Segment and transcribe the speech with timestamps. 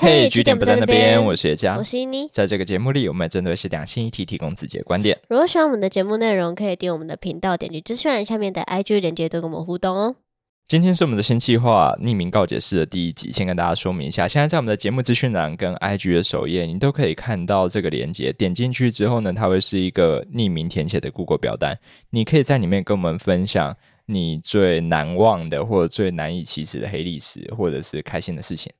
[0.00, 1.82] 嘿，据点不在那边，我是叶佳我。
[1.82, 2.28] 是伊妮。
[2.30, 5.18] 在这个节目里，我们针对是两性议题提供自己的观点。
[5.28, 10.14] 如果喜欢我们的节目内容，可以订我们的频道，点击资讯栏下面的 IG 连接，多跟我们互动哦。
[10.68, 14.28] 今天是我们的新计划匿名告解室的第一集，先跟大家说明一下。
[14.28, 18.32] 现在在我们的节目资讯栏跟 IG 的首页，你都可以看到这个连接。
[18.32, 21.76] 点进去之后呢，它会是一个匿名填写的 Google 表单，
[22.10, 23.76] 你可以在里面跟我们分享
[24.06, 28.70] 你最难忘的或者最难以启齿的黑历史，或者是开心的事情。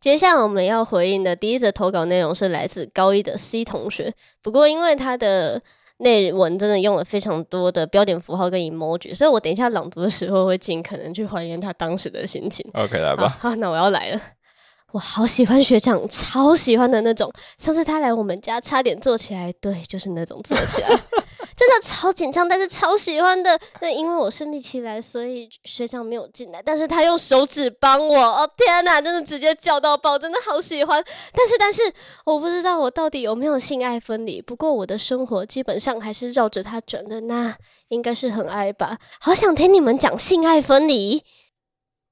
[0.00, 5.60] 接下来我们要回应的第一则投稿内容是来自高一的 C 同学，不过因为他的
[5.98, 12.66] 内文真的用了非常多的标点符号跟 emoji，所以我等一下朗读的时候会尽可能去还原他当时的心情。
[12.72, 13.38] OK，来好，吧。
[13.38, 14.20] 好，那我要来了。
[14.92, 17.30] 我好喜欢学长，超喜欢的那种。
[17.58, 20.88] 上次他来我们家，差点坐起来，对，就是那种坐起来，
[21.60, 23.60] 真的超紧张，但是超喜欢的。
[23.82, 28.18] 那因为我生理期来，所以学长没有进来，但是他用手指帮我。
[28.18, 31.04] 哦天哪，真的直接叫到爆，真的好喜欢。
[31.34, 31.82] 但是，但是
[32.24, 34.40] 我不知道我到底有没有性爱分离。
[34.40, 37.54] 不过我的生活基本上还是绕着他转的，那
[37.88, 38.96] 应该是很爱吧。
[39.20, 41.22] 好想听你们讲性爱分离。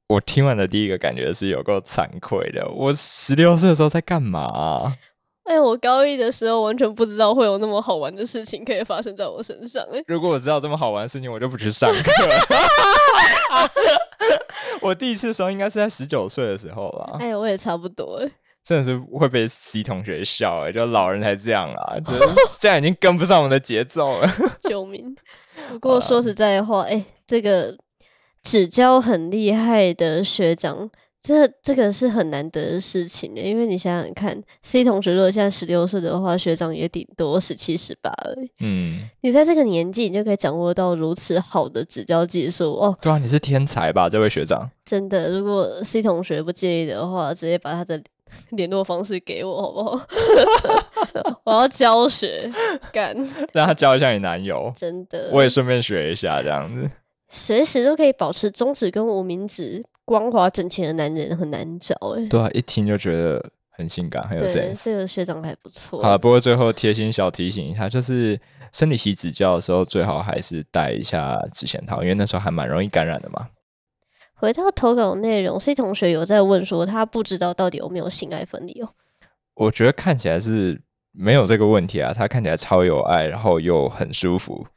[0.09, 2.69] 我听完的第一个感觉是有够惭愧的。
[2.69, 4.95] 我十六岁的时候在干嘛、
[5.49, 12.35] 哎、我高一的时候完全不知道会有那么好玩的事情可以发生在我身上、哎，如果我知道这么好玩的事情，我就不去上课了。
[14.83, 18.31] 我第一次的时候应该是在十九岁的时候吧，哎、我也差不多、哎，
[18.63, 22.19] 真的是会被 C 同学笑哎、就老人才这样啊，就是
[22.61, 24.29] 现在已经跟不上我们的节奏了。
[24.69, 25.17] 救命！
[25.71, 27.77] 不过说实在话，哎、这个
[28.43, 38.51] 指教很厉害的学长，这这个是很难得的事情的，因为你想想看，C 同学如果现在十六岁的话，学长也顶多十七十八而已。
[38.61, 44.71] 嗯，你在这个年纪，你就可以掌握到如此好的指教技术哦，对啊，你是天才吧，这位学长？
[44.85, 48.01] 真的，如果 C 同学不介意的话，直接把他的
[48.51, 50.07] 联 络方式给我，好不好？
[51.45, 52.51] 我要教学，
[52.93, 53.15] 干，
[53.53, 56.89] 让他教一下你男友，真的，我也顺便学一下这样子。
[57.31, 62.27] 随时都可以保持中指跟无名指光滑整齐的男人很难找哎。
[62.29, 64.85] 对啊，一听就觉得很性感，很有对，sense。
[64.87, 66.03] 这个学长还不错。
[66.03, 68.41] 好了，不过最后贴心小提醒一下，就是
[68.73, 73.49] 生理期指教的时候，最好还是戴一下指险套，因为那时候还蛮容易感染的嘛。
[74.35, 78.89] 回到投稿内容，C 同学有在问说他不知道到底有没有性爱分离哦。
[79.55, 80.81] 我觉得看起来是
[81.13, 84.69] 没有这个问题啊，他看起来超有爱，然后又很舒服，对，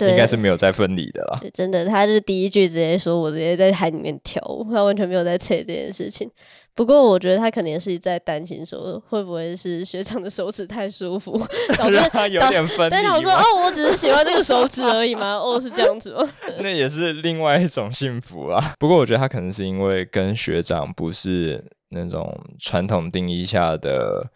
[0.00, 1.38] 应该是没有在分离的啦。
[1.40, 6.28] 对真的，他就是第一句直接说我直接在海里面跳舞，他完全没有在测这件事情。
[6.74, 11.38] 不过我觉得他可能也是在担心说会不会是学长的手指太舒服，
[11.78, 15.36] 导致他有点分离但想说哦，我只是喜欢这个手指而已吗？
[15.36, 16.26] 哦，是这样子吗？
[16.60, 18.74] 那也是另外一种幸福啊。
[18.78, 24.26] 不过我觉得他可能是因为跟学长不是那种传统定义下的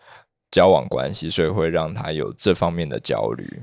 [0.51, 3.63] 交往关系，所以会让他有这方面的焦虑。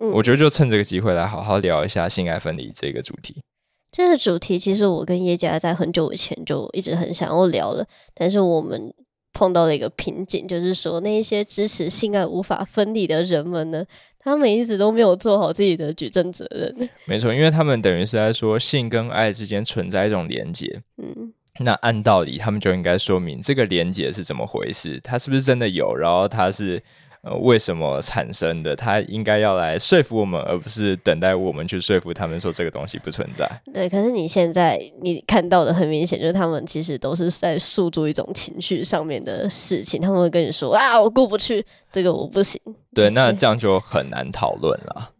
[0.00, 3.42] 嗯我觉得就趁这个机会来好好聊一下性爱分离这个主题。
[3.90, 8.92] 这个主题其实我跟叶家在很久以前就一直很想要聊了，但是我们
[9.32, 13.84] 碰到了一个瓶颈，就是说那一些支持性爱无法分离的人们呢，
[14.18, 16.88] 他们一直都没有做好自己的举证责任。
[17.06, 20.82] 没错，因为他们等于是在说性跟爱之间存在一种连接。
[21.02, 26.82] 嗯，那按道理，他们就应该说明这个连接是怎么回事，它是不是真的有，然后它是
[27.22, 33.48] 呃为什么产生的，他应该要来说服我们，而不是等待我们去说服他们说这个东西不存在。
[33.72, 33.88] 对。
[33.88, 42.60] 可是你现在你看到的很明显，就是他们其实都是在诉诸一种情绪上面的事情，他们会跟你说啊，我过不去，这个我不行。
[42.94, 45.10] 对， 那这样就很难讨论了。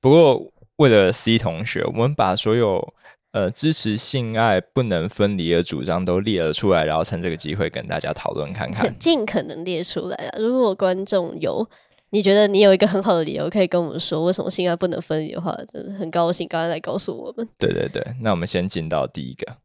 [0.00, 2.92] 不过为了 C 同学，我们把所有
[3.32, 8.94] 呃支持性爱不能分离的主张都列了出来，然后趁这个机会跟大家讨论看看。
[9.00, 10.38] 尽可能列出来啊。
[10.38, 11.68] 如果观众有
[12.10, 17.48] 你觉得你有一个很好的理由可以跟我们说为什么性爱不能分离的话，真的很高兴，刚刚来告诉我们。
[17.58, 19.56] 对对对，那我们先进到第一个。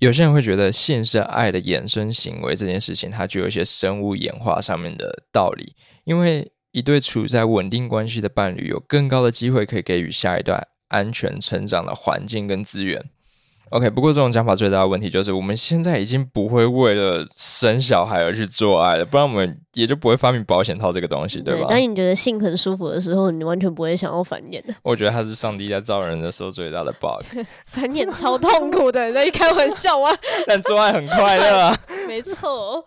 [0.00, 13.02] 有些人会觉得性是爱的衍生行为这件事情，它具有一些生物演化上面的道理，因为一对处在稳定关系的伴侣有更高的机会可以给予下一代安全成长的环境跟资源。
[13.70, 21.68] OK，不过这种讲法最大的问题就是，我们现在已经不会为了生小孩而去做爱了，不然我们也就不会发明保险套这个东西，对吧？
[21.70, 27.24] 当你觉得性很舒服的时候，你完全不会想要繁衍的，我觉得它是上帝在造人的时候最大的 bug，
[27.64, 30.14] 繁衍超痛苦的，你在开玩笑啊？
[30.46, 31.74] 但做爱很快乐啊。
[32.06, 32.84] 没错，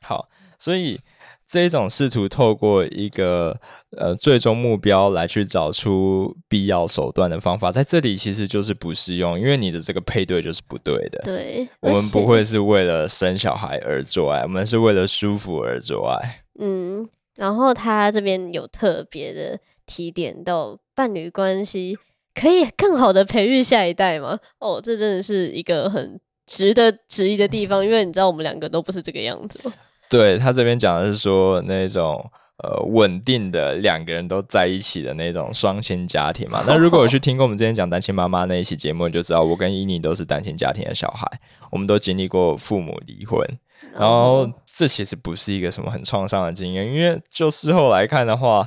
[0.00, 1.00] 好，所以
[1.48, 3.58] 这一种试图透过一个
[3.96, 11.20] 呃最终目标来去找出必要手段的方法，在这里其实就是不适用，因为你的这个配对就是不对的。
[11.24, 16.42] 对，我们不会是为了生小孩而做爱，我们是为了舒服而做爱。
[16.58, 21.96] 嗯，然后他这边有特别的提点到伴侣关系
[22.34, 24.40] 可以更好的培育下一代吗？
[24.58, 29.72] 哦，这真的是一个很值得质疑的地方，因为你知道我们两个都不是这个样子嘛。
[30.08, 32.24] 对他这边讲的是说那种
[32.58, 36.62] 呃稳定的两个人都在一起的那种双亲家庭嘛。
[36.66, 41.26] 那如果有去 听过我们之前讲单亲妈妈那一期节目，你就知道我跟伊妮都是单亲家庭的小孩，
[41.70, 43.46] 我们都经历过父母离婚，
[43.92, 48.66] 然后这其实不是一个什么很创伤的经验，因为就事后来看的话，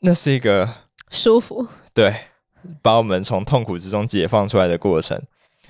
[0.00, 0.68] 那是一个
[1.10, 2.14] 舒服，对
[2.82, 5.20] 把我们从痛苦之中解放出来的过程。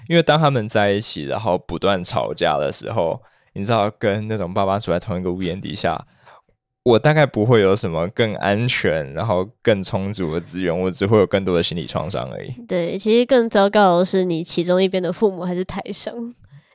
[0.08, 3.20] 因为当他们在一起，然后不断吵架的时候，
[3.58, 6.00] 你知道，跟那种爸妈住在同一个屋檐底下，
[6.84, 12.54] 我大概不会有什么更安全，然后更充足的资源，我只会有更多的心理创伤而已。
[12.68, 16.14] 对，其实更糟糕的是，你其中一边的父母还是台商，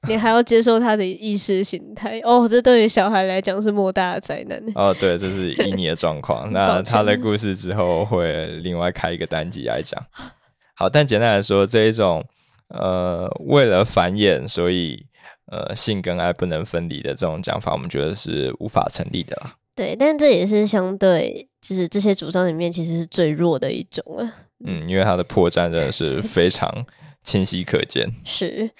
[0.09, 2.19] 你还要接受他的意识形态。
[2.25, 4.61] 哦，这对于小孩来讲是莫大的灾难。
[4.75, 6.47] 哦，对，这是以你的状况。
[6.53, 9.99] 那他的故事之后会另外开一个单集来讲。
[10.75, 12.23] 好，但简单来说，这一种
[12.67, 15.05] 呃，为了繁衍，所以
[15.53, 19.55] 呃，性跟爱不能分离的这种讲法，我们觉得是无法成立的啦。
[19.75, 24.33] 对，但这也是相对，就是这些主张里面其实是最弱的一种啊。
[24.65, 26.83] 嗯，因为它的破绽真的是非常
[27.21, 28.11] 清晰可见。
[28.25, 28.71] 是，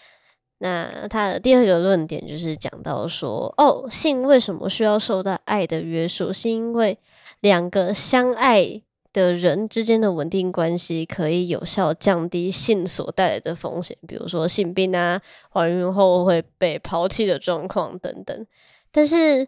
[0.58, 6.34] 那他的第二个论点就是讲到说，哦，性为什么需要受到爱的约束？
[6.34, 6.98] 是因为
[7.42, 8.82] 两个相爱
[9.14, 15.22] 的人之间的稳定关系可以有效降低性所带来的风险，比如说性病啊、
[15.54, 18.46] 怀孕后会被抛弃的状况等等。
[18.92, 19.48] 但是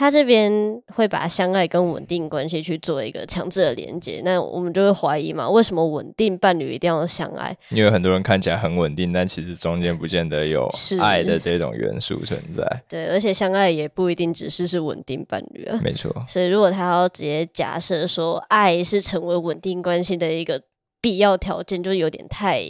[0.00, 0.50] 他这边
[0.86, 7.54] 会把相爱跟稳定关系去做一个强制的连接，那我们就会怀疑嘛，为什么稳定伴侣一定要相爱？
[7.68, 12.64] 因为很多人看起来很稳定，但其实中间不见得有是爱的这种元素存在。
[12.88, 15.78] 对，而且相爱也不一定只是是稳定伴侣啊。
[15.84, 20.62] 没错，所以，如果他要直接假设说爱是成为稳定关系的一个
[21.02, 22.62] 必要条件，就有点太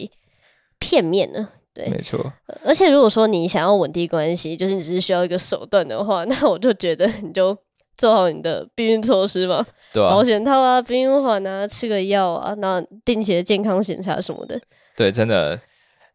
[0.80, 1.50] 片面了。
[1.84, 2.32] 对，没错。
[2.64, 7.56] 而且如果说你想要稳定关系，就是你只是需要一个手段的话，那我就觉得你就
[7.96, 14.60] 做好你的避孕措施嘛，对啊保，险套啊、避孕环啊、吃个药啊，那定期的健康检查什么的。
[14.96, 15.60] 对，真的，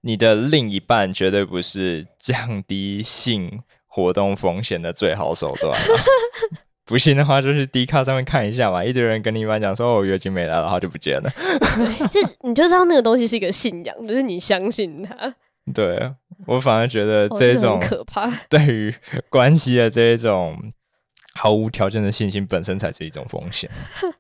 [0.02, 5.80] 你的另一半绝对不是降低性活动风险的最好手段、啊。
[6.88, 8.86] 不信的话，就去 D 卡上面看一下嘛。
[8.86, 11.32] 一堆人跟你一讲说：“哦，我月经没来了，然后就不见了。
[11.36, 15.34] 对，这你就知道那个东西是一个信仰，就是你相信它，”
[15.74, 16.14] 对
[16.46, 18.30] 我反而觉得这种很可怕。
[18.50, 18.94] 对于
[19.30, 20.58] 关系的这一种
[21.34, 23.70] 毫无条件的信心本身才是一种风险。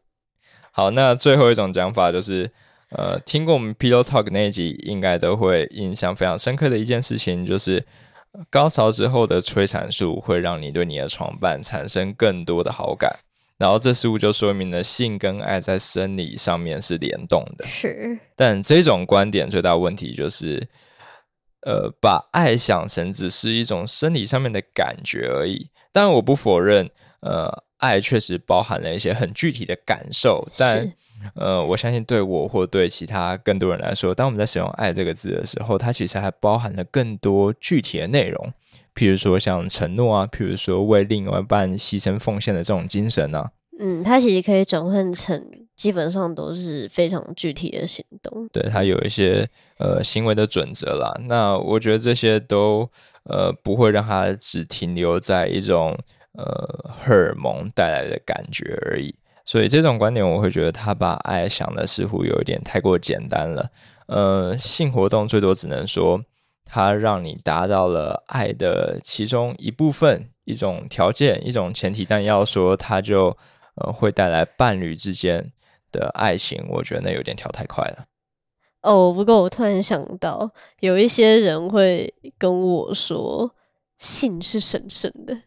[0.71, 2.51] 好，那最后一种讲法就是，
[2.89, 7.85] 呃，听过我们 Pillow Talk 那一集，应该都会印象非常深刻的一件事情，就是
[8.31, 13.19] 呃高潮之后的催产素会让你对你的床伴产生更多的好感。
[13.57, 17.65] 然后这似乎就说明了性跟爱在生理上面是联动的。
[17.65, 20.67] 是，但这种观点最大的问题就是，
[21.65, 25.69] 呃，把爱想成只是一种生理上面的感觉而已。
[25.91, 26.89] 当然，我不否认，
[27.21, 30.93] 呃，爱确实包含了一些很具体的感受，但
[31.33, 38.53] 呃，我相信对我或对其他更多人来说，当我们在使用“爱”这个字的时候，它其实还包含了更多具体的内容，
[38.93, 43.49] 譬如说像承诺啊，譬如说为另外一半牺牲奉献的这种精神啊，
[43.79, 45.43] 嗯，它其实可以转换成
[45.75, 48.47] 基本上都是非常具体的行动。
[48.51, 51.13] 对他有一些呃行为的准则啦。
[51.27, 52.89] 那我觉得这些都
[53.23, 55.97] 呃不会让他只停留在一种
[56.33, 59.13] 呃荷尔蒙带来的感觉而已。
[59.43, 63.69] 所以这种观点，我会觉得他把爱想的似乎有一点太过简单了。
[64.07, 66.23] 呃，性活动最多只能说
[66.63, 73.37] 它让你达到了爱的其中一部分、一种条件、一种前提，但要说它就
[73.75, 75.51] 呃会带来伴侣之间
[75.95, 78.05] 的爱情，我觉得那有点跳太快了。
[78.81, 83.55] 哦，不过我突然想到，有一些人会跟我说，
[83.97, 85.41] 性是神圣的。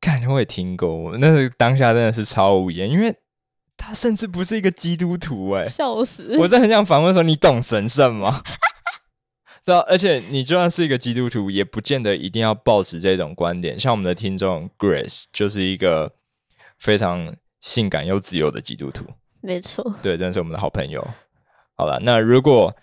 [0.00, 3.14] 感觉，我也听过，那个当下真的是超无言，因为
[3.76, 6.36] 他甚至不是一个基督徒哎、笑死！
[6.38, 8.42] 我真的很想反问说，你懂神圣吗？
[9.62, 13.78] 对啊，而且你就算是一个基督徒，也不见得一定要抱持这种观点。
[13.78, 16.14] 像我们的听众 Grace 就是一个
[16.78, 19.04] 非常性感又自由的基督徒，
[19.40, 21.06] 没错， 对，真的是我们的好朋友。
[21.76, 22.74] 好了，那如果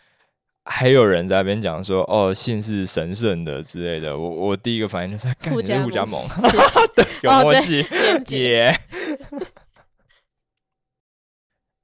[0.66, 4.18] 还有人在那边讲说，哦，性是神圣的之类的。
[4.18, 6.22] 我我第一个反应就是，干你是互加盟，
[6.96, 7.86] 对，有默契，
[8.36, 8.76] 耶。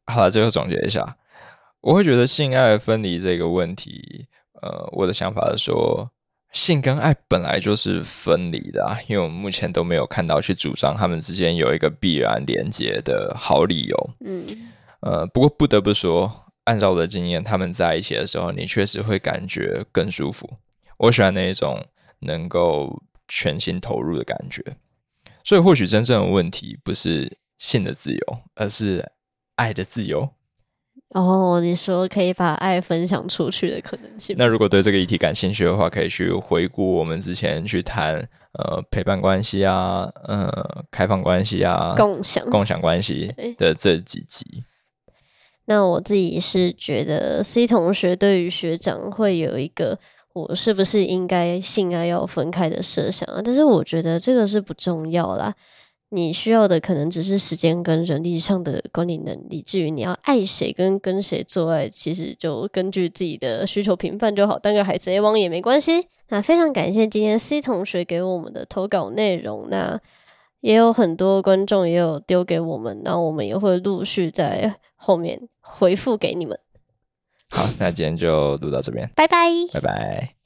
[0.08, 1.18] 好了，最后总结一下，
[1.82, 4.28] 我会觉得性爱分离这个问题，
[4.62, 6.12] 呃，我的想法是说，
[6.54, 14.10] 性跟爱本来就是分离的啊，因为我们目前都没有看到去主张他们之间有一个必然连接的好理由。
[14.24, 14.46] 嗯，
[15.02, 16.40] 呃，不过不得不说。
[16.66, 20.50] 按照我的经验，他们在一起的时候，你确实会感觉更舒服。
[20.96, 21.86] 我喜欢那一种
[22.20, 24.64] 能够全心投入的感觉。
[25.44, 29.12] 所以，或许真正的问题不是性的自由，而是
[29.56, 30.30] 爱的自由。
[31.14, 34.36] 哦，你说可以把爱分享出去的可能性？
[34.38, 38.16] 那如果对这个议题感兴趣的话，可以去回顾我们之前去谈
[38.54, 44.64] 呃陪伴关系啊，呃开放关系啊，共享共享关系的这几集。
[45.66, 49.98] 那我自己是觉得 C 同学对于学长会有一个
[50.34, 53.40] 我是不是应该性爱要分开的设想啊？
[53.42, 55.54] 但是我觉得这个是不重要啦。
[56.14, 59.64] 你需要的可能只是时间跟人力上的管理能力。
[59.64, 64.60] 至于你要爱谁跟跟谁做爱，其实就根据自己的需求评判就好。
[64.60, 66.08] 当个海贼王也没关系。
[66.30, 69.68] 那非常感谢今天 C 同学给我们的投稿内容。
[69.72, 70.00] 那
[70.62, 76.60] 也有很多观众也有丢给我们，那我们也会陆续在后面回复给你们。
[77.50, 80.43] 好，那今天就录到这边，拜拜，拜拜。